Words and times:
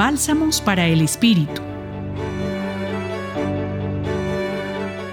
Bálsamos 0.00 0.62
para 0.62 0.86
el 0.86 1.02
Espíritu. 1.02 1.60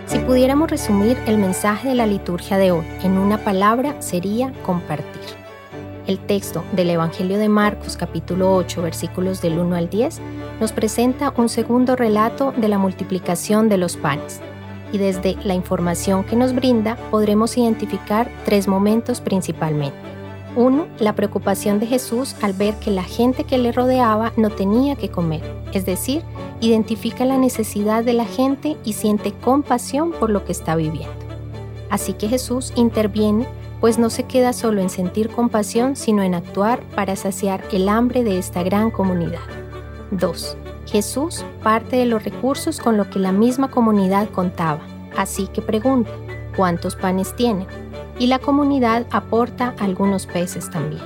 Si 0.06 0.18
pudiéramos 0.20 0.72
resumir 0.72 1.18
el 1.28 1.38
mensaje 1.38 1.90
de 1.90 1.96
la 1.96 2.08
liturgia 2.08 2.58
de 2.58 2.72
hoy 2.72 2.86
en 3.04 3.18
una 3.18 3.38
palabra, 3.38 4.02
sería 4.02 4.54
compartir. 4.66 5.06
El 6.08 6.20
texto 6.20 6.64
del 6.72 6.90
Evangelio 6.90 7.38
de 7.38 7.50
Marcos 7.50 7.98
capítulo 7.98 8.56
8 8.56 8.82
versículos 8.82 9.42
del 9.42 9.60
1 9.60 9.76
al 9.76 9.90
10 9.90 10.22
nos 10.62 10.72
presenta 10.72 11.34
un 11.36 11.50
segundo 11.50 11.98
relato 11.98 12.54
de 12.56 12.70
la 12.70 12.78
multiplicación 12.78 13.68
de 13.68 13.80
los 13.80 13.98
panes. 13.98 14.40
Y 14.94 15.00
desde 15.00 15.36
la 15.44 15.54
información 15.54 16.24
que 16.24 16.38
nos 16.38 16.56
brinda 16.56 16.96
podremos 17.12 17.58
identificar 17.58 18.32
tres 18.46 18.70
momentos 18.70 19.20
principalmente. 19.20 20.17
Uno, 20.58 20.88
la 20.98 21.14
preocupación 21.14 21.80
de 21.80 21.86
Jesús 21.86 22.36
al 22.42 22.54
ver 22.54 22.74
que 22.78 22.90
la 22.90 23.04
gente 23.04 23.44
que 23.44 23.60
le 23.60 23.72
rodeaba 23.72 24.34
no 24.38 24.50
tenía 24.50 24.96
que 24.96 25.10
comer, 25.10 25.44
es 25.72 25.86
decir, 25.86 26.24
identifica 26.62 27.26
la 27.26 27.38
necesidad 27.38 28.04
de 28.04 28.14
la 28.14 28.26
gente 28.26 28.76
y 28.84 28.94
siente 28.94 29.34
compasión 29.34 30.14
por 30.14 30.32
lo 30.32 30.46
que 30.46 30.54
está 30.54 30.76
viviendo. 30.76 31.14
Así 31.92 32.14
que 32.14 32.28
Jesús 32.28 32.74
interviene, 32.76 33.48
pues 33.80 34.00
no 34.00 34.10
se 34.10 34.24
queda 34.24 34.52
solo 34.52 34.82
en 34.82 34.90
sentir 34.90 35.30
compasión, 35.30 35.96
sino 35.96 36.24
en 36.24 36.34
actuar 36.34 36.80
para 36.96 37.16
saciar 37.16 37.64
el 37.72 37.88
hambre 37.88 38.24
de 38.24 38.40
esta 38.40 38.64
gran 38.64 38.90
comunidad. 38.90 39.46
2. 40.10 40.58
Jesús 40.88 41.46
parte 41.62 41.98
de 41.98 42.08
los 42.08 42.24
recursos 42.24 42.80
con 42.80 42.98
lo 42.98 43.08
que 43.12 43.20
la 43.20 43.32
misma 43.32 43.70
comunidad 43.70 44.28
contaba, 44.32 44.80
así 45.16 45.46
que 45.46 45.62
pregunta, 45.62 46.10
¿cuántos 46.56 46.96
panes 46.96 47.36
tienen? 47.36 47.68
Y 48.20 48.28
la 48.28 48.40
comunidad 48.40 49.06
aporta 49.12 49.76
algunos 49.80 50.26
peces 50.26 50.70
también. 50.70 51.04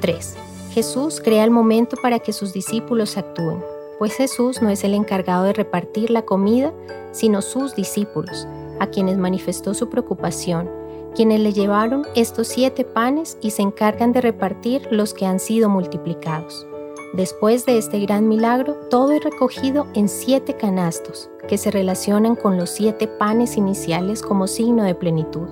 3. 0.00 0.36
Jesús 0.72 1.20
crea 1.24 1.44
el 1.44 1.50
momento 1.50 1.96
para 2.02 2.18
que 2.18 2.32
sus 2.32 2.52
discípulos 2.52 3.16
actúen, 3.16 3.62
pues 3.98 4.14
Jesús 4.14 4.60
no 4.60 4.68
es 4.68 4.84
el 4.84 4.94
encargado 4.94 5.44
de 5.44 5.54
repartir 5.54 6.10
la 6.10 6.22
comida, 6.22 6.72
sino 7.12 7.40
sus 7.40 7.74
discípulos, 7.74 8.46
a 8.78 8.88
quienes 8.88 9.16
manifestó 9.16 9.72
su 9.72 9.88
preocupación, 9.88 10.68
quienes 11.14 11.40
le 11.40 11.54
llevaron 11.54 12.06
estos 12.14 12.48
siete 12.48 12.84
panes 12.84 13.38
y 13.40 13.52
se 13.52 13.62
encargan 13.62 14.12
de 14.12 14.20
repartir 14.20 14.86
los 14.90 15.14
que 15.14 15.24
han 15.24 15.40
sido 15.40 15.70
multiplicados. 15.70 16.66
Después 17.14 17.64
de 17.64 17.78
este 17.78 18.00
gran 18.00 18.28
milagro, 18.28 18.74
todo 18.90 19.12
es 19.12 19.24
recogido 19.24 19.86
en 19.94 20.10
siete 20.10 20.54
canastos, 20.54 21.30
que 21.48 21.56
se 21.56 21.70
relacionan 21.70 22.36
con 22.36 22.58
los 22.58 22.68
siete 22.68 23.08
panes 23.08 23.56
iniciales 23.56 24.20
como 24.20 24.46
signo 24.46 24.82
de 24.82 24.94
plenitud 24.94 25.48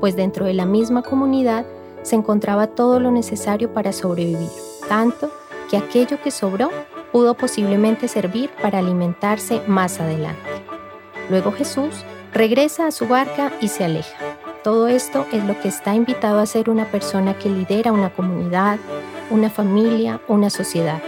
pues 0.00 0.16
dentro 0.16 0.46
de 0.46 0.54
la 0.54 0.66
misma 0.66 1.02
comunidad 1.02 1.64
se 2.02 2.16
encontraba 2.16 2.68
todo 2.68 3.00
lo 3.00 3.10
necesario 3.10 3.72
para 3.72 3.92
sobrevivir, 3.92 4.50
tanto 4.88 5.30
que 5.70 5.76
aquello 5.76 6.20
que 6.22 6.30
sobró 6.30 6.70
pudo 7.12 7.34
posiblemente 7.34 8.08
servir 8.08 8.50
para 8.62 8.78
alimentarse 8.78 9.60
más 9.66 10.00
adelante. 10.00 10.40
Luego 11.30 11.50
Jesús 11.52 12.04
regresa 12.32 12.86
a 12.86 12.92
su 12.92 13.08
barca 13.08 13.52
y 13.60 13.68
se 13.68 13.84
aleja. 13.84 14.16
Todo 14.62 14.88
esto 14.88 15.26
es 15.32 15.44
lo 15.44 15.58
que 15.60 15.68
está 15.68 15.94
invitado 15.94 16.38
a 16.38 16.42
hacer 16.42 16.70
una 16.70 16.90
persona 16.90 17.38
que 17.38 17.48
lidera 17.48 17.92
una 17.92 18.10
comunidad, 18.10 18.78
una 19.30 19.48
familia, 19.48 20.20
una 20.28 20.50
sociedad. 20.50 21.00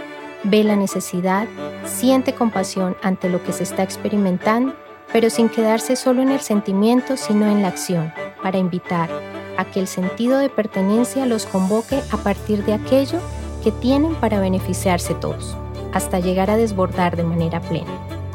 Ve 0.43 0.63
la 0.63 0.75
necesidad, 0.75 1.47
siente 1.85 2.33
compasión 2.33 2.95
ante 3.03 3.29
lo 3.29 3.43
que 3.43 3.51
se 3.51 3.63
está 3.63 3.83
experimentando, 3.83 4.73
pero 5.11 5.29
sin 5.29 5.49
quedarse 5.49 5.95
solo 5.95 6.21
en 6.21 6.29
el 6.29 6.39
sentimiento, 6.39 7.17
sino 7.17 7.47
en 7.47 7.61
la 7.61 7.67
acción, 7.67 8.13
para 8.41 8.57
invitar 8.57 9.09
a 9.57 9.65
que 9.65 9.79
el 9.79 9.87
sentido 9.87 10.37
de 10.39 10.49
pertenencia 10.49 11.25
los 11.25 11.45
convoque 11.45 11.99
a 12.11 12.17
partir 12.17 12.63
de 12.65 12.73
aquello 12.73 13.19
que 13.63 13.71
tienen 13.71 14.15
para 14.15 14.39
beneficiarse 14.39 15.13
todos, 15.15 15.57
hasta 15.93 16.19
llegar 16.19 16.49
a 16.49 16.57
desbordar 16.57 17.17
de 17.17 17.23
manera 17.23 17.59
plena. 17.59 17.91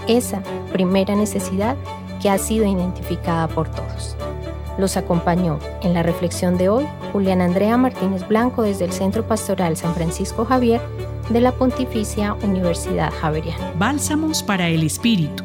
Esa 0.07 0.43
primera 0.73 1.17
necesidad 1.17 1.77
que 2.21 2.31
ha 2.31 2.39
sido 2.39 2.67
identificada 2.67 3.49
por 3.49 3.69
todos. 3.69 4.17
Los 4.77 4.97
acompañó 4.97 5.59
en 5.83 5.95
la 5.95 6.03
reflexión 6.03 6.59
de 6.59 6.69
hoy 6.69 6.87
Julián 7.13 7.41
Andrea 7.41 7.77
Martínez 7.77 8.27
Blanco 8.27 8.63
desde 8.63 8.85
el 8.85 8.93
Centro 8.93 9.27
Pastoral 9.27 9.77
San 9.77 9.95
Francisco 9.95 10.45
Javier 10.45 10.81
de 11.29 11.41
la 11.41 11.53
Pontificia 11.53 12.35
Universidad 12.43 13.13
Javeriana. 13.21 13.73
Bálsamos 13.79 14.43
para 14.43 14.69
el 14.69 14.83
Espíritu. 14.83 15.45